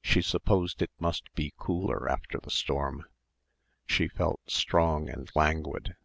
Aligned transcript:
She 0.00 0.22
supposed 0.22 0.80
it 0.80 0.92
must 1.00 1.34
be 1.34 1.52
cooler 1.58 2.08
after 2.08 2.38
the 2.38 2.52
storm. 2.52 3.04
She 3.84 4.06
felt 4.06 4.48
strong 4.48 5.08
and 5.10 5.28
languid. 5.34 5.96